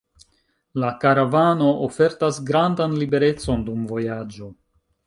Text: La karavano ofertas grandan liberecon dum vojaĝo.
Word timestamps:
La 0.83 0.89
karavano 1.03 1.69
ofertas 1.89 2.41
grandan 2.51 2.99
liberecon 3.05 3.69
dum 3.71 3.87
vojaĝo. 3.95 4.53